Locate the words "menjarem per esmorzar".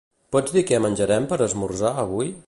0.85-1.93